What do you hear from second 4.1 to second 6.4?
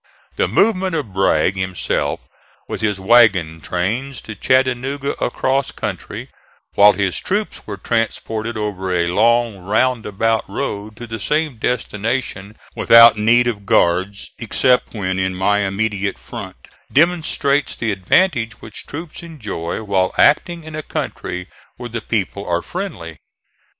to Chattanooga across country,